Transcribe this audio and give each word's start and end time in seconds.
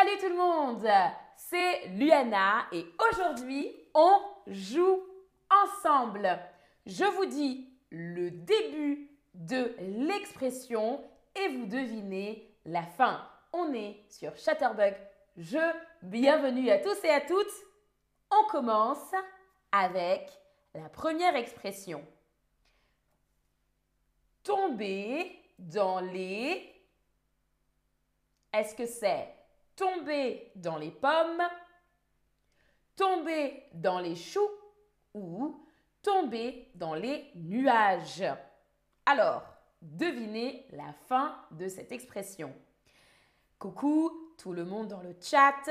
Salut 0.00 0.18
tout 0.18 0.28
le 0.30 0.36
monde, 0.36 0.88
c'est 1.36 1.88
Luana 1.88 2.64
et 2.72 2.86
aujourd'hui 3.10 3.70
on 3.92 4.18
joue 4.46 5.02
ensemble. 5.50 6.38
Je 6.86 7.04
vous 7.04 7.26
dis 7.26 7.68
le 7.90 8.30
début 8.30 9.10
de 9.34 9.74
l'expression 9.78 11.04
et 11.34 11.48
vous 11.48 11.66
devinez 11.66 12.50
la 12.64 12.82
fin. 12.82 13.28
On 13.52 13.74
est 13.74 14.02
sur 14.08 14.34
Chatterbug. 14.38 14.94
Je, 15.36 15.58
bienvenue 16.00 16.70
à 16.70 16.78
tous 16.78 17.04
et 17.04 17.10
à 17.10 17.20
toutes. 17.20 17.52
On 18.30 18.48
commence 18.48 19.12
avec 19.70 20.30
la 20.72 20.88
première 20.88 21.36
expression. 21.36 22.02
Tomber 24.44 25.38
dans 25.58 26.00
les... 26.00 26.74
Est-ce 28.54 28.74
que 28.74 28.86
c'est 28.86 29.28
tomber 29.80 30.52
dans 30.56 30.76
les 30.76 30.90
pommes, 30.90 31.42
tomber 32.94 33.62
dans 33.72 33.98
les 33.98 34.14
choux 34.14 34.50
ou 35.14 35.66
tomber 36.02 36.70
dans 36.74 36.92
les 36.92 37.30
nuages. 37.34 38.22
Alors, 39.06 39.42
devinez 39.80 40.66
la 40.72 40.92
fin 41.08 41.34
de 41.52 41.66
cette 41.66 41.92
expression. 41.92 42.54
Coucou 43.58 44.12
tout 44.36 44.52
le 44.52 44.66
monde 44.66 44.88
dans 44.88 45.00
le 45.00 45.16
chat. 45.18 45.64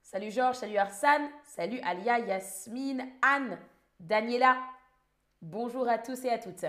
Salut 0.00 0.30
Georges, 0.30 0.56
salut 0.56 0.78
Arsane, 0.78 1.28
salut 1.44 1.80
Alia, 1.80 2.20
Yasmine, 2.20 3.06
Anne, 3.20 3.58
Daniela. 4.00 4.56
Bonjour 5.42 5.86
à 5.86 5.98
tous 5.98 6.24
et 6.24 6.30
à 6.30 6.38
toutes. 6.38 6.64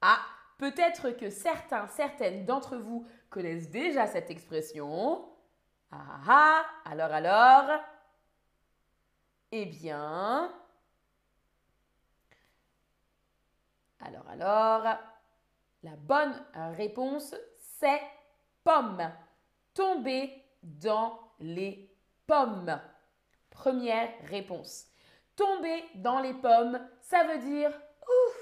Ah, 0.00 0.20
peut-être 0.56 1.10
que 1.10 1.28
certains, 1.28 1.86
certaines 1.88 2.46
d'entre 2.46 2.78
vous 2.78 3.06
connaissent 3.28 3.68
déjà 3.68 4.06
cette 4.06 4.30
expression. 4.30 5.35
Ah 5.98 6.20
ah, 6.28 6.64
alors 6.84 7.10
alors 7.10 7.80
Eh 9.50 9.64
bien, 9.64 10.52
alors 14.00 14.28
alors, 14.28 14.98
la 15.82 15.96
bonne 15.96 16.34
réponse 16.76 17.34
c'est 17.78 18.02
pomme. 18.62 19.10
Tomber 19.72 20.44
dans 20.62 21.18
les 21.40 21.90
pommes. 22.26 22.78
Première 23.48 24.10
réponse. 24.24 24.86
Tomber 25.34 25.82
dans 25.94 26.20
les 26.20 26.34
pommes, 26.34 26.78
ça 27.00 27.24
veut 27.24 27.38
dire 27.38 27.70
ouf, 27.70 28.36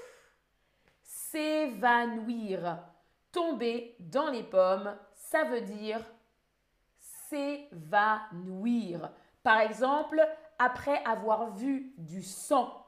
s'évanouir. 1.03 2.79
Tomber 3.31 3.95
dans 3.99 4.29
les 4.29 4.43
pommes, 4.43 4.97
ça 5.13 5.45
veut 5.45 5.61
dire 5.61 6.01
s'évanouir. 7.29 9.11
Par 9.43 9.59
exemple, 9.59 10.25
après 10.59 11.03
avoir 11.03 11.51
vu 11.51 11.93
du 11.97 12.23
sang 12.23 12.85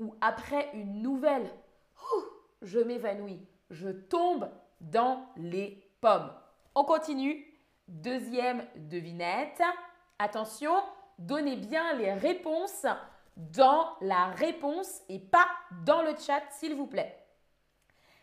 ou 0.00 0.14
après 0.20 0.70
une 0.74 1.02
nouvelle, 1.02 1.50
je 2.62 2.78
m'évanouis, 2.78 3.46
je 3.70 3.88
tombe 3.88 4.50
dans 4.80 5.26
les 5.36 5.90
pommes. 6.00 6.32
On 6.74 6.84
continue. 6.84 7.44
Deuxième 7.88 8.66
devinette. 8.76 9.62
Attention, 10.18 10.74
donnez 11.18 11.56
bien 11.56 11.94
les 11.94 12.12
réponses 12.12 12.86
dans 13.36 13.96
la 14.00 14.26
réponse 14.26 15.00
et 15.08 15.18
pas 15.18 15.48
dans 15.84 16.02
le 16.02 16.14
chat, 16.16 16.42
s'il 16.50 16.74
vous 16.74 16.86
plaît. 16.86 17.24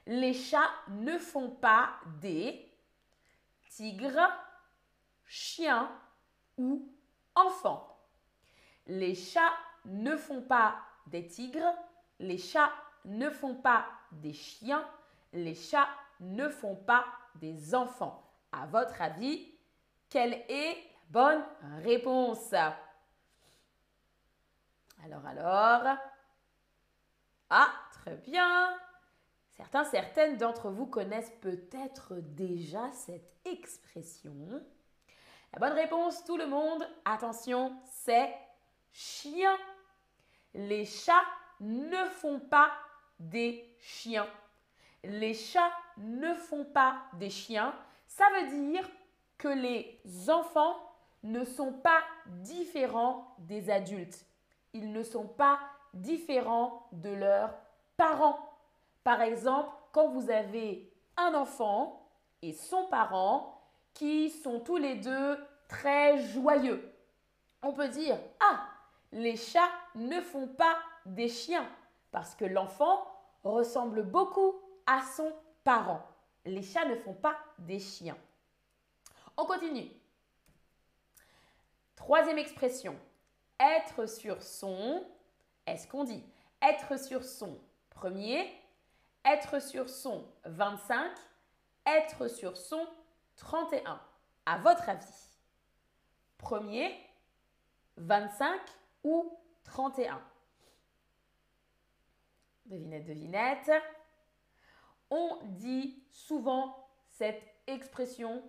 Les 0.05 0.33
chats 0.33 0.69
ne 0.89 1.17
font 1.17 1.49
pas 1.49 1.89
des 2.21 2.71
tigres, 3.71 4.29
chien 5.25 5.89
ou 6.57 6.91
enfant. 7.35 7.99
Les 8.87 9.15
chats 9.15 9.53
ne 9.85 10.15
font 10.15 10.41
pas 10.41 10.77
des 11.07 11.27
tigres, 11.27 11.75
les 12.19 12.37
chats 12.37 12.71
ne 13.05 13.29
font 13.29 13.55
pas 13.55 13.85
des 14.11 14.33
chiens, 14.33 14.87
les 15.33 15.55
chats 15.55 15.89
ne 16.19 16.49
font 16.49 16.75
pas 16.75 17.05
des 17.35 17.75
enfants. 17.75 18.23
À 18.51 18.65
votre 18.67 19.01
avis, 19.01 19.51
quelle 20.09 20.33
est 20.49 20.75
la 20.75 20.81
bonne 21.09 21.43
réponse? 21.83 22.53
Alors, 25.03 25.25
alors. 25.25 25.97
Ah, 27.49 27.71
très 27.91 28.15
bien. 28.15 28.77
Certains, 29.51 29.83
certaines 29.85 30.37
d'entre 30.37 30.69
vous 30.69 30.87
connaissent 30.87 31.33
peut-être 31.41 32.15
déjà 32.15 32.91
cette 32.91 33.31
expression. 33.45 34.61
Bonne 35.57 35.71
réponse, 35.71 36.25
tout 36.25 36.35
le 36.35 36.47
monde, 36.47 36.85
attention, 37.05 37.77
c'est 37.85 38.35
chien. 38.91 39.55
Les 40.53 40.83
chats 40.83 41.13
ne 41.61 42.03
font 42.09 42.41
pas 42.41 42.71
des 43.19 43.73
chiens. 43.79 44.27
Les 45.05 45.33
chats 45.33 45.71
ne 45.97 46.33
font 46.33 46.65
pas 46.65 46.97
des 47.13 47.29
chiens. 47.29 47.73
Ça 48.05 48.25
veut 48.33 48.69
dire 48.69 48.85
que 49.37 49.47
les 49.47 50.01
enfants 50.29 50.75
ne 51.23 51.45
sont 51.45 51.71
pas 51.71 52.01
différents 52.27 53.35
des 53.39 53.69
adultes. 53.69 54.25
Ils 54.73 54.91
ne 54.91 55.03
sont 55.03 55.27
pas 55.27 55.59
différents 55.93 56.89
de 56.91 57.11
leurs 57.11 57.55
parents. 57.95 58.39
Par 59.05 59.21
exemple, 59.21 59.69
quand 59.93 60.09
vous 60.09 60.29
avez 60.29 60.91
un 61.15 61.33
enfant 61.33 62.09
et 62.41 62.51
son 62.51 62.87
parent, 62.87 63.55
qui 63.95 64.29
sont 64.29 64.59
tous 64.59 64.77
les 64.77 64.95
deux 64.95 65.39
très 65.67 66.19
joyeux. 66.19 66.93
On 67.63 67.73
peut 67.73 67.89
dire, 67.89 68.19
ah, 68.39 68.67
les 69.11 69.35
chats 69.35 69.71
ne 69.95 70.21
font 70.21 70.47
pas 70.47 70.77
des 71.07 71.27
chiens 71.27 71.67
parce 72.11 72.35
que 72.35 72.45
l'enfant 72.45 73.03
ressemble 73.43 74.03
beaucoup 74.03 74.61
à 74.85 75.01
son 75.17 75.33
parent. 75.63 76.07
Les 76.45 76.61
chats 76.61 76.85
ne 76.85 76.95
font 76.95 77.15
pas 77.15 77.35
des 77.57 77.79
chiens. 77.79 78.17
On 79.35 79.45
continue. 79.45 79.89
Troisième 81.95 82.37
expression. 82.37 82.95
Être 83.59 84.07
sur 84.07 84.43
son. 84.43 85.03
Est-ce 85.65 85.87
qu'on 85.87 86.03
dit 86.03 86.23
être 86.61 86.99
sur 86.99 87.23
son 87.23 87.59
premier, 87.89 88.51
être 89.23 89.61
sur 89.61 89.89
son 89.89 90.25
25, 90.45 91.11
être 91.85 92.27
sur 92.27 92.57
son 92.57 92.87
31. 93.37 93.99
À 94.45 94.57
votre 94.59 94.87
avis, 94.89 95.39
premier, 96.37 96.95
25 97.97 98.59
ou 99.03 99.37
31 99.63 100.21
Devinette, 102.65 103.05
devinette. 103.05 103.71
On 105.11 105.39
dit 105.43 106.03
souvent 106.09 106.89
cette 107.09 107.43
expression 107.67 108.43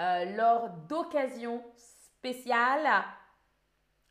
euh, 0.00 0.24
lors 0.36 0.70
d'occasions 0.70 1.62
spéciales. 1.76 3.04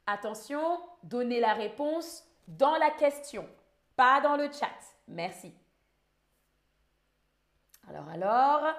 Attention, 0.06 0.80
donnez 1.03 1.40
la 1.40 1.53
réponse 1.53 2.24
dans 2.47 2.75
la 2.78 2.91
question, 2.91 3.47
pas 3.96 4.22
dans 4.22 4.36
le 4.36 4.51
chat. 4.51 4.68
Merci. 5.07 5.53
Alors, 7.88 8.07
alors, 8.09 8.75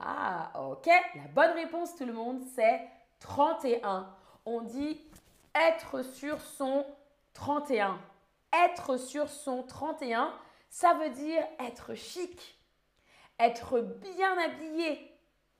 ah, 0.00 0.50
ok. 0.58 0.86
La 0.86 1.28
bonne 1.34 1.52
réponse, 1.52 1.94
tout 1.94 2.06
le 2.06 2.12
monde, 2.12 2.40
c'est 2.54 2.80
31. 3.20 4.08
On 4.46 4.62
dit 4.62 5.00
être 5.54 6.02
sur 6.02 6.40
son 6.40 6.86
31. 7.34 8.00
Être 8.66 8.96
sur 8.96 9.28
son 9.28 9.62
31, 9.62 10.34
ça 10.70 10.94
veut 10.94 11.10
dire 11.10 11.46
être 11.60 11.94
chic, 11.94 12.58
être 13.38 13.80
bien 13.80 14.36
habillé. 14.38 15.06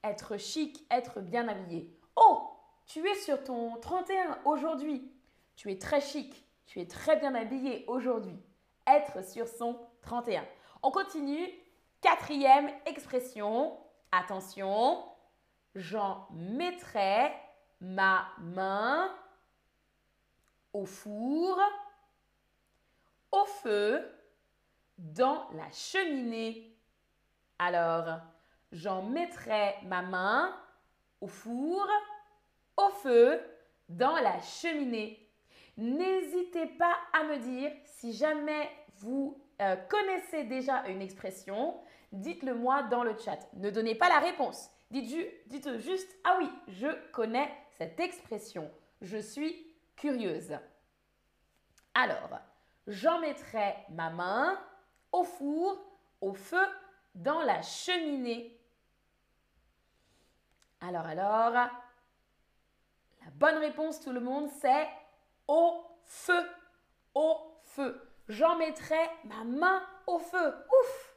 Être 0.03 0.39
chic, 0.39 0.84
être 0.91 1.21
bien 1.21 1.47
habillé. 1.47 1.95
Oh, 2.16 2.51
tu 2.86 3.07
es 3.07 3.15
sur 3.16 3.45
ton 3.45 3.77
31 3.77 4.39
aujourd'hui. 4.45 5.13
Tu 5.54 5.71
es 5.71 5.78
très 5.78 6.01
chic, 6.01 6.45
tu 6.66 6.81
es 6.81 6.86
très 6.86 7.16
bien 7.16 7.34
habillé 7.34 7.84
aujourd'hui. 7.86 8.43
Être 8.86 9.22
sur 9.25 9.47
son 9.47 9.78
31. 10.03 10.45
On 10.83 10.91
continue. 10.91 11.48
Quatrième 12.01 12.71
expression, 12.86 13.77
Attention, 14.12 15.04
j'en 15.74 16.27
mettrai 16.33 17.33
ma 17.80 18.27
main 18.39 19.15
au 20.72 20.84
four, 20.84 21.59
au 23.30 23.45
feu, 23.45 24.04
dans 24.98 25.48
la 25.53 25.71
cheminée. 25.71 26.77
Alors, 27.59 28.21
j'en 28.72 29.03
mettrai 29.03 29.77
ma 29.84 30.03
main 30.03 30.54
au 31.21 31.28
four, 31.28 31.86
au 32.77 32.89
feu, 32.91 33.41
dans 33.89 34.16
la 34.16 34.41
cheminée. 34.41 35.28
N'hésitez 35.77 36.66
pas 36.66 36.97
à 37.12 37.24
me 37.24 37.39
dire 37.39 37.72
si 37.84 38.12
jamais 38.12 38.71
vous 38.97 39.41
euh, 39.60 39.77
connaissez 39.89 40.45
déjà 40.45 40.86
une 40.89 41.03
expression, 41.03 41.74
dites-le 42.12 42.54
moi 42.54 42.83
dans 42.84 43.03
le 43.03 43.16
chat. 43.16 43.39
Ne 43.54 43.71
donnez 43.71 43.95
pas 43.95 44.09
la 44.09 44.18
réponse. 44.18 44.71
Dites, 44.91 45.47
dites 45.47 45.78
juste, 45.78 46.10
ah 46.24 46.36
oui, 46.39 46.51
je 46.68 46.89
connais 47.12 47.51
cette 47.78 48.01
expression. 48.01 48.71
Je 49.01 49.18
suis 49.18 49.66
curieuse. 49.97 50.59
Alors, 51.95 52.41
j'en 52.86 53.21
mettrai 53.21 53.77
ma 53.91 54.10
main 54.10 54.59
au 55.12 55.24
four, 55.24 55.78
au 56.21 56.34
feu, 56.34 56.66
dans 57.15 57.42
la 57.42 57.62
cheminée. 57.62 58.59
Alors, 60.80 61.07
alors, 61.07 61.53
la 61.53 63.30
bonne 63.34 63.59
réponse, 63.59 64.01
tout 64.01 64.12
le 64.12 64.21
monde, 64.21 64.48
c'est 64.60 64.89
au 65.47 65.84
feu. 66.04 66.48
Au 67.15 67.36
feu. 67.62 68.01
J'en 68.28 68.57
mettrai 68.57 69.10
ma 69.24 69.45
main 69.45 69.83
au 70.07 70.18
feu. 70.18 70.54
Ouf 70.80 71.09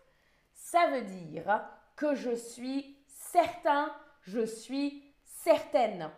Ça 0.74 0.88
veut 0.88 1.04
dire 1.04 1.64
que 1.96 2.16
je 2.16 2.34
suis 2.34 2.98
certain, 3.06 3.96
je 4.24 4.44
suis 4.44 5.04
certaine. 5.24 6.10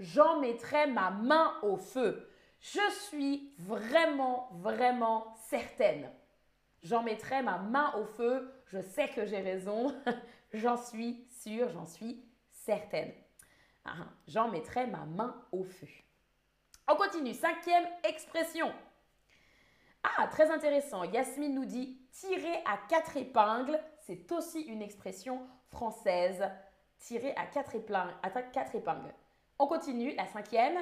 J'en 0.00 0.40
mettrai 0.40 0.88
ma 0.88 1.12
main 1.12 1.54
au 1.62 1.76
feu. 1.76 2.28
Je 2.58 2.80
suis 3.02 3.54
vraiment, 3.58 4.48
vraiment 4.54 5.32
certaine. 5.48 6.10
J'en 6.82 7.04
mettrai 7.04 7.40
ma 7.42 7.58
main 7.58 7.94
au 7.98 8.04
feu. 8.04 8.52
Je 8.66 8.80
sais 8.80 9.06
que 9.10 9.26
j'ai 9.26 9.42
raison. 9.42 9.94
j'en 10.54 10.76
suis 10.76 11.24
sûre, 11.28 11.70
j'en 11.70 11.86
suis 11.86 12.20
certaine. 12.50 13.12
Ah, 13.84 14.08
j'en 14.26 14.50
mettrai 14.50 14.88
ma 14.88 15.04
main 15.04 15.40
au 15.52 15.62
feu. 15.62 15.86
On 16.88 16.96
continue. 16.96 17.34
Cinquième 17.34 17.86
expression. 18.02 18.72
Ah, 20.02 20.26
très 20.28 20.50
intéressant. 20.50 21.04
Yasmine 21.04 21.54
nous 21.54 21.64
dit 21.64 22.00
tirer 22.12 22.62
à 22.66 22.78
quatre 22.88 23.16
épingles. 23.16 23.78
C'est 23.98 24.30
aussi 24.32 24.62
une 24.62 24.82
expression 24.82 25.46
française. 25.68 26.42
Tirer 26.98 27.34
à 27.36 27.46
quatre 27.46 27.74
épingles. 27.74 28.14
À 28.22 28.30
quatre 28.30 28.74
épingles. 28.74 29.14
On 29.58 29.66
continue. 29.66 30.14
La 30.14 30.26
cinquième. 30.26 30.78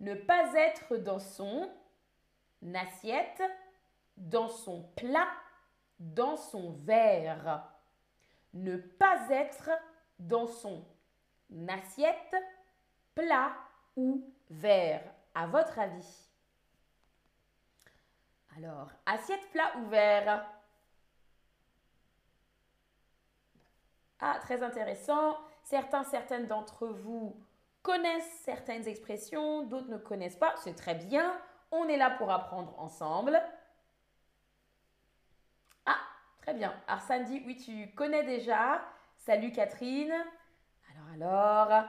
Ne 0.00 0.14
pas 0.14 0.52
être 0.54 0.96
dans 0.96 1.20
son 1.20 1.70
assiette, 2.74 3.42
dans 4.16 4.48
son 4.48 4.82
plat, 4.96 5.28
dans 5.98 6.36
son 6.36 6.72
verre. 6.72 7.68
Ne 8.54 8.76
pas 8.76 9.28
être 9.30 9.70
dans 10.18 10.46
son 10.46 10.84
assiette, 11.68 12.34
plat 13.14 13.52
ou 13.96 14.32
verre. 14.50 15.04
À 15.34 15.46
votre 15.46 15.78
avis? 15.78 16.31
Alors, 18.56 18.90
assiette, 19.06 19.50
plat 19.50 19.72
ou 19.78 19.88
verre 19.88 20.46
Ah, 24.20 24.38
très 24.40 24.62
intéressant. 24.62 25.36
Certains, 25.64 26.04
certaines 26.04 26.46
d'entre 26.46 26.86
vous 26.86 27.36
connaissent 27.82 28.40
certaines 28.44 28.86
expressions, 28.86 29.64
d'autres 29.64 29.88
ne 29.88 29.96
connaissent 29.96 30.36
pas. 30.36 30.54
C'est 30.58 30.74
très 30.76 30.94
bien. 30.94 31.36
On 31.70 31.88
est 31.88 31.96
là 31.96 32.10
pour 32.10 32.30
apprendre 32.30 32.78
ensemble. 32.78 33.40
Ah, 35.86 35.98
très 36.42 36.54
bien. 36.54 36.74
Arsène 36.86 37.24
dit, 37.24 37.42
oui, 37.46 37.56
tu 37.56 37.92
connais 37.94 38.22
déjà. 38.22 38.82
Salut 39.16 39.50
Catherine. 39.50 40.14
Alors, 40.90 41.08
alors. 41.14 41.88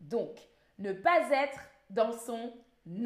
Donc, 0.00 0.38
ne 0.78 0.92
pas 0.92 1.30
être 1.30 1.60
dans 1.90 2.12
son 2.12 2.54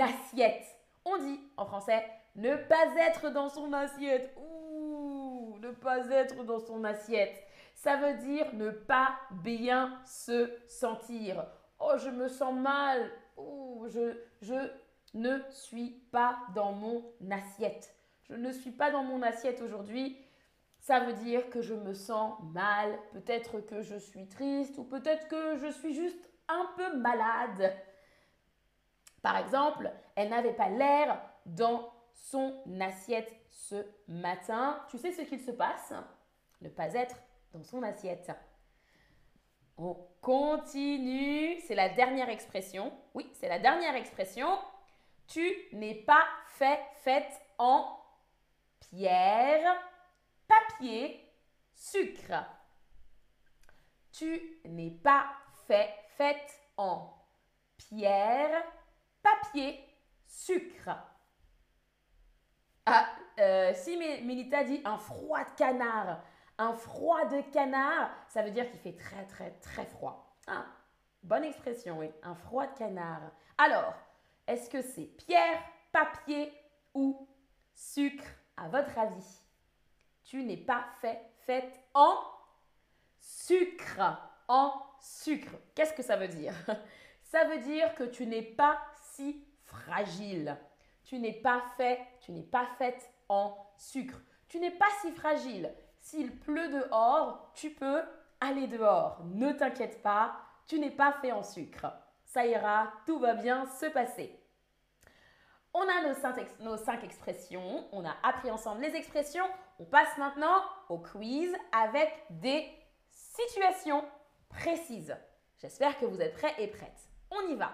assiette. 0.00 0.66
On 1.04 1.16
dit 1.18 1.40
en 1.56 1.64
français, 1.64 2.04
ne 2.36 2.56
pas 2.56 2.86
être 2.98 3.30
dans 3.30 3.48
son 3.48 3.72
assiette. 3.72 4.34
Ouh, 4.36 5.56
ne 5.60 5.70
pas 5.70 6.08
être 6.10 6.44
dans 6.44 6.60
son 6.60 6.84
assiette. 6.84 7.42
Ça 7.74 7.96
veut 7.96 8.14
dire 8.18 8.46
ne 8.54 8.70
pas 8.70 9.16
bien 9.42 9.98
se 10.06 10.50
sentir. 10.68 11.44
Oh, 11.80 11.92
je 11.98 12.10
me 12.10 12.28
sens 12.28 12.54
mal. 12.54 13.10
Oh, 13.36 13.86
je, 13.88 14.16
je 14.40 14.70
ne 15.14 15.38
suis 15.50 15.90
pas 16.10 16.38
dans 16.54 16.72
mon 16.72 17.04
assiette. 17.30 17.94
Je 18.28 18.34
ne 18.34 18.52
suis 18.52 18.70
pas 18.70 18.90
dans 18.90 19.02
mon 19.02 19.22
assiette 19.22 19.60
aujourd'hui. 19.60 20.16
Ça 20.78 21.00
veut 21.00 21.12
dire 21.12 21.48
que 21.50 21.60
je 21.60 21.74
me 21.74 21.92
sens 21.92 22.34
mal. 22.54 22.98
Peut-être 23.12 23.60
que 23.60 23.82
je 23.82 23.96
suis 23.96 24.28
triste 24.28 24.78
ou 24.78 24.84
peut-être 24.84 25.28
que 25.28 25.56
je 25.56 25.70
suis 25.70 25.94
juste 25.94 26.18
un 26.48 26.66
peu 26.76 26.96
malade. 26.96 27.72
Par 29.22 29.36
exemple, 29.36 29.90
elle 30.16 30.28
n'avait 30.28 30.52
pas 30.52 30.68
l'air 30.68 31.20
dans 31.46 31.92
son 32.12 32.62
assiette 32.80 33.32
ce 33.48 33.86
matin. 34.08 34.84
Tu 34.90 34.98
sais 34.98 35.12
ce 35.12 35.22
qu'il 35.22 35.40
se 35.40 35.52
passe? 35.52 35.94
Ne 36.60 36.68
pas 36.68 36.92
être 36.94 37.16
dans 37.52 37.62
son 37.62 37.82
assiette. 37.82 38.30
On 39.78 39.96
continue. 40.20 41.58
C'est 41.60 41.74
la 41.74 41.88
dernière 41.88 42.28
expression. 42.28 42.92
Oui, 43.14 43.30
c'est 43.32 43.48
la 43.48 43.58
dernière 43.58 43.94
expression. 43.94 44.58
Tu 45.26 45.50
n'es 45.72 45.94
pas 45.94 46.26
fait, 46.48 46.80
faite 46.96 47.40
en 47.58 47.98
pierre, 48.80 49.74
papier, 50.46 51.32
sucre. 51.74 52.44
Tu 54.12 54.60
n'es 54.66 54.90
pas 54.90 55.26
fait, 55.66 55.88
faite 56.16 56.60
en 56.76 57.14
pierre, 57.78 58.62
papier, 59.22 59.84
sucre. 60.26 60.90
Ah, 62.86 63.06
euh, 63.38 63.72
si 63.74 63.96
Mélita 63.96 64.64
dit 64.64 64.80
un 64.84 64.98
froid 64.98 65.44
de 65.44 65.50
canard, 65.56 66.22
un 66.58 66.74
froid 66.74 67.24
de 67.26 67.40
canard, 67.52 68.10
ça 68.28 68.42
veut 68.42 68.50
dire 68.50 68.68
qu'il 68.70 68.80
fait 68.80 68.96
très 68.96 69.24
très 69.26 69.50
très 69.60 69.86
froid. 69.86 70.36
Ah, 70.46 70.66
bonne 71.22 71.44
expression, 71.44 71.98
oui. 71.98 72.10
Un 72.22 72.34
froid 72.34 72.66
de 72.66 72.76
canard. 72.78 73.30
Alors, 73.58 73.94
est-ce 74.46 74.68
que 74.68 74.82
c'est 74.82 75.04
pierre, 75.04 75.62
papier 75.92 76.52
ou 76.94 77.28
sucre? 77.74 78.26
À 78.56 78.68
votre 78.68 78.98
avis 78.98 79.42
Tu 80.24 80.42
n'es 80.42 80.58
pas 80.58 80.84
fait, 81.00 81.20
faite 81.46 81.80
en 81.94 82.16
sucre. 83.18 84.00
En 84.48 84.72
sucre. 85.00 85.54
Qu'est-ce 85.74 85.94
que 85.94 86.02
ça 86.02 86.16
veut 86.16 86.28
dire? 86.28 86.54
Ça 87.22 87.44
veut 87.44 87.60
dire 87.60 87.94
que 87.94 88.04
tu 88.04 88.26
n'es 88.26 88.42
pas 88.42 88.78
si 89.14 89.44
fragile. 89.64 90.56
Tu 91.04 91.18
n'es 91.18 91.32
pas 91.32 91.62
fait, 91.76 92.00
tu 92.20 92.32
n'es 92.32 92.42
pas 92.42 92.66
faite 92.78 93.10
en 93.28 93.56
sucre. 93.76 94.18
Tu 94.48 94.58
n'es 94.58 94.70
pas 94.70 94.88
si 95.00 95.12
fragile. 95.12 95.72
S'il 96.00 96.38
pleut 96.38 96.68
dehors, 96.68 97.50
tu 97.54 97.70
peux 97.70 98.02
aller 98.40 98.66
dehors. 98.66 99.22
Ne 99.24 99.52
t'inquiète 99.52 100.02
pas, 100.02 100.36
tu 100.66 100.78
n'es 100.78 100.90
pas 100.90 101.12
fait 101.20 101.32
en 101.32 101.42
sucre. 101.42 101.86
Ça 102.24 102.46
ira, 102.46 102.92
tout 103.06 103.18
va 103.18 103.34
bien 103.34 103.66
se 103.66 103.86
passer. 103.86 104.38
On 105.74 105.82
a 105.82 106.08
nos 106.08 106.14
cinq, 106.14 106.60
nos 106.60 106.76
cinq, 106.76 107.02
expressions, 107.02 107.88
on 107.92 108.04
a 108.04 108.14
appris 108.22 108.50
ensemble 108.50 108.82
les 108.82 108.94
expressions. 108.94 109.46
On 109.78 109.84
passe 109.84 110.18
maintenant 110.18 110.62
au 110.88 110.98
quiz 110.98 111.54
avec 111.72 112.12
des 112.30 112.68
situations 113.10 114.04
précises. 114.50 115.16
J'espère 115.58 115.98
que 115.98 116.04
vous 116.04 116.20
êtes 116.20 116.34
prêts 116.34 116.54
et 116.58 116.68
prêtes. 116.68 117.08
On 117.30 117.48
y 117.48 117.54
va. 117.54 117.72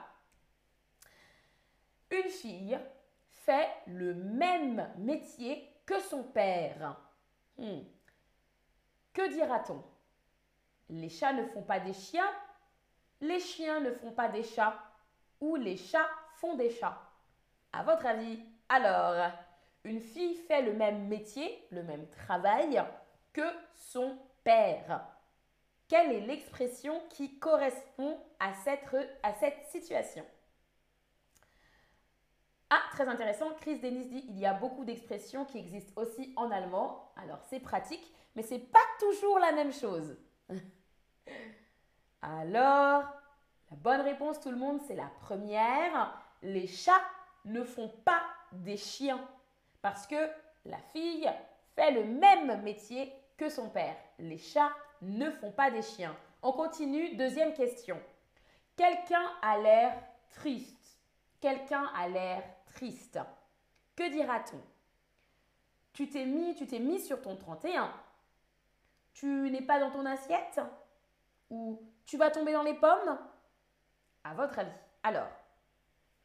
Une 2.10 2.30
fille 2.30 2.78
fait 3.30 3.68
le 3.86 4.14
même 4.14 4.88
métier 4.98 5.68
que 5.84 6.00
son 6.00 6.22
père. 6.22 6.96
Hmm. 7.56 7.80
Que 9.12 9.32
dira-t-on? 9.32 9.82
Les 10.90 11.08
chats 11.08 11.32
ne 11.32 11.44
font 11.44 11.62
pas 11.62 11.80
des 11.80 11.92
chiens, 11.92 12.30
les 13.20 13.40
chiens 13.40 13.80
ne 13.80 13.90
font 13.90 14.12
pas 14.12 14.28
des 14.28 14.42
chats, 14.42 14.78
ou 15.40 15.56
les 15.56 15.76
chats 15.76 16.08
font 16.36 16.54
des 16.54 16.70
chats. 16.70 16.98
À 17.72 17.82
votre 17.82 18.06
avis, 18.06 18.40
alors, 18.68 19.30
une 19.84 20.00
fille 20.00 20.34
fait 20.34 20.62
le 20.62 20.72
même 20.72 21.08
métier, 21.08 21.66
le 21.70 21.82
même 21.82 22.08
travail 22.08 22.82
que 23.32 23.48
son 23.74 24.18
père. 24.44 25.06
Quelle 25.88 26.12
est 26.12 26.26
l'expression 26.26 27.00
qui 27.10 27.38
correspond 27.38 28.18
à 28.38 28.52
cette, 28.54 28.84
à 29.22 29.32
cette 29.34 29.64
situation? 29.66 30.24
Ah, 32.70 32.82
très 32.92 33.08
intéressant. 33.08 33.50
Chris 33.60 33.78
Denis 33.78 34.06
dit 34.06 34.24
il 34.28 34.38
y 34.38 34.46
a 34.46 34.52
beaucoup 34.52 34.84
d'expressions 34.84 35.44
qui 35.44 35.58
existent 35.58 36.00
aussi 36.00 36.32
en 36.36 36.50
allemand. 36.50 37.12
Alors 37.16 37.40
c'est 37.48 37.60
pratique, 37.60 38.12
mais 38.36 38.42
c'est 38.42 38.58
pas 38.58 38.78
toujours 38.98 39.38
la 39.38 39.52
même 39.52 39.72
chose. 39.72 40.16
Alors, 42.22 43.04
la 43.70 43.76
bonne 43.76 44.00
réponse, 44.00 44.40
tout 44.40 44.50
le 44.50 44.56
monde, 44.56 44.80
c'est 44.86 44.96
la 44.96 45.10
première. 45.20 46.14
Les 46.42 46.66
chats 46.66 47.02
ne 47.44 47.62
font 47.62 47.88
pas 48.04 48.22
des 48.52 48.76
chiens 48.76 49.20
parce 49.82 50.06
que 50.06 50.28
la 50.64 50.78
fille 50.92 51.30
fait 51.74 51.92
le 51.92 52.04
même 52.04 52.62
métier 52.62 53.12
que 53.36 53.48
son 53.48 53.70
père. 53.70 53.96
Les 54.18 54.38
chats 54.38 54.72
ne 55.00 55.30
font 55.30 55.52
pas 55.52 55.70
des 55.70 55.82
chiens. 55.82 56.16
On 56.42 56.52
continue, 56.52 57.14
deuxième 57.16 57.54
question. 57.54 57.98
Quelqu'un 58.76 59.30
a 59.42 59.58
l'air 59.58 59.94
triste. 60.30 60.98
Quelqu'un 61.40 61.90
a 61.96 62.08
l'air 62.08 62.42
triste. 62.74 63.18
Que 63.96 64.10
dira-t-on? 64.10 64.60
Tu 65.92 66.08
t'es 66.08 66.24
mis, 66.24 66.54
tu 66.54 66.66
t'es 66.66 66.78
mis 66.78 67.00
sur 67.00 67.20
ton 67.20 67.36
31 67.36 67.92
Tu 69.14 69.26
n'es 69.50 69.62
pas 69.62 69.80
dans 69.80 69.90
ton 69.90 70.06
assiette? 70.06 70.60
Ou 71.50 71.82
tu 72.04 72.16
vas 72.16 72.30
tomber 72.30 72.52
dans 72.52 72.62
les 72.62 72.74
pommes? 72.74 73.18
À 74.24 74.34
votre 74.34 74.58
avis. 74.58 74.70
Alors, 75.02 75.28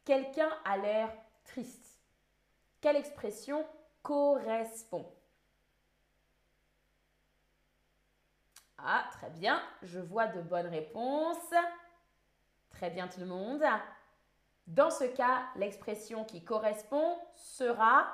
quelqu'un 0.04 0.50
a 0.64 0.76
l'air 0.76 1.10
triste. 1.44 1.98
Quelle 2.80 2.96
expression 2.96 3.66
correspond? 4.02 5.10
Ah, 8.78 9.06
très 9.12 9.30
bien. 9.30 9.62
Je 9.82 9.98
vois 9.98 10.26
de 10.26 10.42
bonnes 10.42 10.66
réponses. 10.66 11.54
Très 12.70 12.90
bien 12.90 13.08
tout 13.08 13.20
le 13.20 13.26
monde. 13.26 13.62
Dans 14.66 14.90
ce 14.90 15.04
cas, 15.04 15.44
l'expression 15.56 16.24
qui 16.24 16.42
correspond 16.42 17.18
sera 17.34 18.06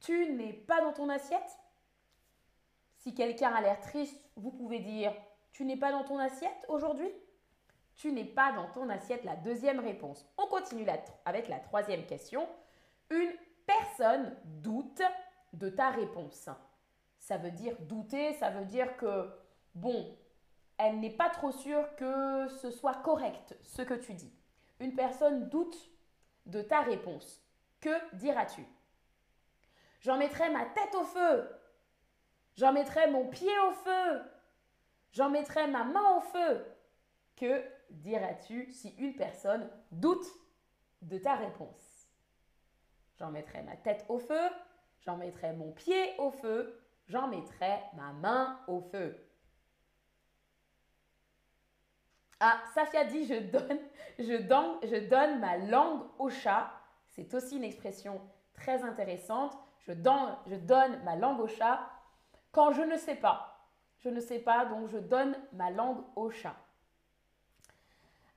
Tu 0.00 0.32
n'es 0.32 0.52
pas 0.52 0.80
dans 0.80 0.92
ton 0.92 1.08
assiette? 1.08 1.58
Si 2.96 3.14
quelqu'un 3.14 3.52
a 3.52 3.60
l'air 3.60 3.80
triste, 3.80 4.22
vous 4.36 4.52
pouvez 4.52 4.78
dire 4.78 5.12
Tu 5.52 5.64
n'es 5.64 5.76
pas 5.76 5.90
dans 5.90 6.04
ton 6.04 6.18
assiette 6.18 6.64
aujourd'hui? 6.68 7.10
Tu 7.96 8.12
n'es 8.12 8.24
pas 8.24 8.52
dans 8.52 8.68
ton 8.68 8.88
assiette, 8.88 9.24
la 9.24 9.36
deuxième 9.36 9.80
réponse. 9.80 10.26
On 10.38 10.46
continue 10.46 10.86
avec 11.24 11.48
la 11.48 11.58
troisième 11.58 12.06
question. 12.06 12.48
Une 13.10 13.32
personne 13.66 14.34
doute 14.44 15.02
de 15.52 15.68
ta 15.68 15.90
réponse. 15.90 16.48
Ça 17.18 17.36
veut 17.36 17.50
dire 17.50 17.76
douter, 17.80 18.32
ça 18.34 18.50
veut 18.50 18.64
dire 18.64 18.96
que 18.96 19.28
bon, 19.74 20.16
elle 20.78 21.00
n'est 21.00 21.10
pas 21.10 21.28
trop 21.28 21.52
sûre 21.52 21.94
que 21.96 22.48
ce 22.48 22.70
soit 22.70 23.02
correct 23.02 23.56
ce 23.62 23.82
que 23.82 23.94
tu 23.94 24.14
dis. 24.14 24.32
Une 24.82 24.96
personne 24.96 25.48
doute 25.48 25.78
de 26.44 26.60
ta 26.60 26.80
réponse. 26.80 27.40
Que 27.80 28.16
diras-tu? 28.16 28.66
J'en 30.00 30.18
mettrai 30.18 30.50
ma 30.50 30.64
tête 30.66 30.92
au 30.96 31.04
feu. 31.04 31.48
J'en 32.56 32.72
mettrai 32.72 33.08
mon 33.08 33.28
pied 33.28 33.56
au 33.68 33.70
feu. 33.70 34.22
J'en 35.12 35.30
mettrai 35.30 35.68
ma 35.68 35.84
main 35.84 36.16
au 36.16 36.20
feu. 36.20 36.66
Que 37.36 37.64
diras-tu 37.90 38.72
si 38.72 38.88
une 38.98 39.14
personne 39.14 39.70
doute 39.92 40.26
de 41.02 41.16
ta 41.16 41.36
réponse? 41.36 42.08
J'en 43.20 43.30
mettrai 43.30 43.62
ma 43.62 43.76
tête 43.76 44.04
au 44.08 44.18
feu. 44.18 44.50
J'en 45.02 45.16
mettrai 45.16 45.52
mon 45.52 45.70
pied 45.70 46.18
au 46.18 46.32
feu. 46.32 46.76
J'en 47.06 47.28
mettrai 47.28 47.78
ma 47.94 48.12
main 48.14 48.58
au 48.66 48.80
feu. 48.80 49.16
Ah, 52.44 52.60
Safia 52.74 53.04
dit 53.04 53.24
je 53.24 53.34
donne, 53.34 53.78
je 54.18 54.98
donne, 55.08 55.38
ma 55.38 55.58
langue 55.58 56.02
au 56.18 56.28
chat. 56.28 56.72
C'est 57.06 57.32
aussi 57.34 57.56
une 57.56 57.62
expression 57.62 58.20
très 58.52 58.82
intéressante. 58.82 59.56
Je 59.86 59.92
donne, 59.92 60.36
je 60.48 60.56
donne 60.56 61.00
ma 61.04 61.14
langue 61.14 61.38
au 61.38 61.46
chat 61.46 61.88
quand 62.50 62.72
je 62.72 62.82
ne 62.82 62.96
sais 62.96 63.14
pas. 63.14 63.64
Je 64.00 64.08
ne 64.08 64.18
sais 64.18 64.40
pas, 64.40 64.64
donc 64.64 64.88
je 64.88 64.98
donne 64.98 65.36
ma 65.52 65.70
langue 65.70 66.02
au 66.16 66.30
chat. 66.32 66.56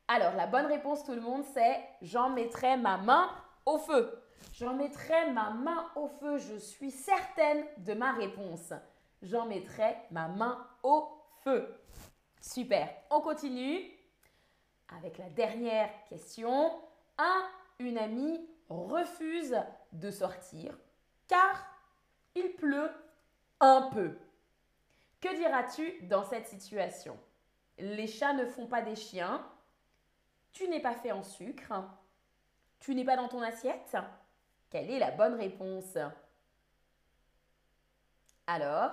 Alors, 0.07 0.35
la 0.35 0.45
bonne 0.45 0.67
réponse, 0.67 1.03
tout 1.03 1.15
le 1.15 1.21
monde, 1.21 1.43
c'est 1.43 1.83
j'en 2.03 2.29
mettrai 2.29 2.77
ma 2.77 2.97
main 2.97 3.27
au 3.65 3.79
feu. 3.79 4.21
J'en 4.53 4.75
mettrai 4.75 5.31
ma 5.31 5.49
main 5.49 5.89
au 5.95 6.07
feu. 6.07 6.37
Je 6.37 6.57
suis 6.57 6.91
certaine 6.91 7.65
de 7.77 7.95
ma 7.95 8.11
réponse. 8.11 8.71
J'en 9.23 9.47
mettrai 9.47 9.97
ma 10.11 10.27
main 10.27 10.63
au 10.83 11.09
feu. 11.43 11.75
Super. 12.45 12.87
On 13.09 13.21
continue 13.21 13.91
avec 14.95 15.17
la 15.17 15.29
dernière 15.29 15.89
question. 16.07 16.79
Un, 17.17 17.49
une 17.79 17.97
amie 17.97 18.47
refuse 18.69 19.57
de 19.93 20.11
sortir 20.11 20.77
car 21.27 21.65
il 22.35 22.55
pleut 22.55 22.91
un 23.59 23.89
peu. 23.91 24.15
Que 25.19 25.35
diras-tu 25.35 26.03
dans 26.03 26.23
cette 26.23 26.47
situation? 26.47 27.17
Les 27.79 28.07
chats 28.07 28.33
ne 28.33 28.45
font 28.45 28.67
pas 28.67 28.83
des 28.83 28.95
chiens. 28.95 29.43
Tu 30.51 30.67
n'es 30.67 30.81
pas 30.81 30.93
fait 30.93 31.11
en 31.11 31.23
sucre. 31.23 31.73
Tu 32.79 32.93
n'es 32.93 33.05
pas 33.05 33.17
dans 33.17 33.27
ton 33.27 33.41
assiette. 33.41 33.97
Quelle 34.69 34.91
est 34.91 34.99
la 34.99 35.11
bonne 35.11 35.33
réponse? 35.33 35.97
Alors 38.45 38.91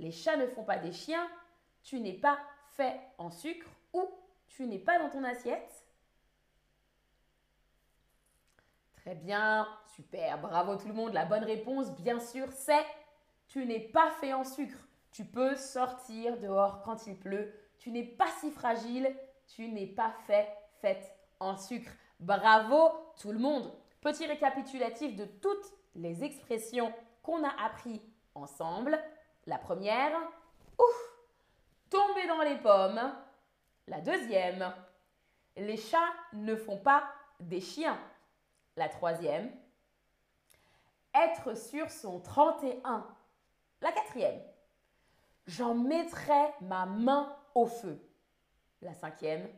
Les 0.00 0.10
chats 0.10 0.36
ne 0.36 0.48
font 0.48 0.64
pas 0.64 0.78
des 0.78 0.92
chiens 0.92 1.30
tu 1.82 2.00
n'es 2.00 2.12
pas 2.12 2.38
fait 2.76 3.00
en 3.18 3.30
sucre 3.30 3.68
ou 3.92 4.08
tu 4.48 4.66
n'es 4.66 4.78
pas 4.78 4.98
dans 4.98 5.10
ton 5.10 5.24
assiette. 5.24 5.86
Très 8.96 9.14
bien, 9.14 9.66
super, 9.94 10.40
bravo 10.40 10.76
tout 10.76 10.88
le 10.88 10.94
monde. 10.94 11.12
La 11.12 11.24
bonne 11.24 11.44
réponse, 11.44 11.90
bien 11.92 12.20
sûr, 12.20 12.52
c'est 12.52 12.84
tu 13.48 13.64
n'es 13.64 13.80
pas 13.80 14.10
fait 14.20 14.34
en 14.34 14.44
sucre. 14.44 14.78
Tu 15.10 15.24
peux 15.24 15.56
sortir 15.56 16.38
dehors 16.38 16.82
quand 16.82 17.06
il 17.06 17.18
pleut. 17.18 17.52
Tu 17.78 17.90
n'es 17.90 18.04
pas 18.04 18.28
si 18.40 18.50
fragile. 18.50 19.16
Tu 19.48 19.68
n'es 19.68 19.86
pas 19.86 20.12
fait, 20.26 20.48
faite 20.80 21.12
en 21.40 21.56
sucre. 21.56 21.90
Bravo 22.20 22.90
tout 23.20 23.32
le 23.32 23.38
monde. 23.38 23.72
Petit 24.00 24.26
récapitulatif 24.26 25.16
de 25.16 25.24
toutes 25.24 25.72
les 25.96 26.22
expressions 26.22 26.92
qu'on 27.22 27.42
a 27.42 27.64
appris 27.64 28.00
ensemble. 28.34 29.00
La 29.46 29.58
première, 29.58 30.16
ouf, 30.78 31.14
tomber 31.88 32.26
dans 32.26 32.42
les 32.42 32.56
pommes. 32.56 33.12
La 33.86 34.00
deuxième, 34.00 34.72
les 35.56 35.76
chats 35.76 36.14
ne 36.32 36.54
font 36.54 36.78
pas 36.78 37.04
des 37.40 37.60
chiens. 37.60 37.98
La 38.76 38.88
troisième, 38.88 39.50
être 41.14 41.56
sur 41.56 41.90
son 41.90 42.20
31. 42.20 43.06
La 43.80 43.92
quatrième, 43.92 44.40
j'en 45.46 45.74
mettrai 45.74 46.54
ma 46.60 46.86
main 46.86 47.36
au 47.54 47.66
feu. 47.66 48.00
La 48.82 48.94
cinquième, 48.94 49.48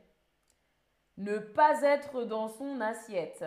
ne 1.19 1.39
pas 1.39 1.83
être 1.83 2.25
dans 2.25 2.49
son 2.49 2.81
assiette. 2.81 3.45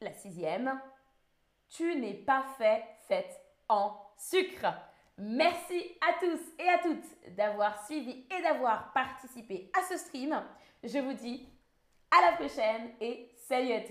La 0.00 0.12
sixième, 0.12 0.80
tu 1.68 1.94
n'es 2.00 2.14
pas 2.14 2.44
fait, 2.58 2.84
faite 3.06 3.40
en 3.68 4.01
sucre. 4.16 4.66
Merci 5.18 5.96
à 6.00 6.14
tous 6.18 6.40
et 6.58 6.68
à 6.68 6.78
toutes 6.78 7.34
d'avoir 7.36 7.84
suivi 7.86 8.24
et 8.30 8.42
d'avoir 8.42 8.92
participé 8.92 9.70
à 9.78 9.82
ce 9.82 9.98
stream. 9.98 10.42
Je 10.82 10.98
vous 10.98 11.12
dis 11.12 11.46
à 12.10 12.30
la 12.30 12.36
prochaine 12.36 12.92
et 13.00 13.30
salut 13.48 13.72
à 13.72 13.80
tous. 13.80 13.90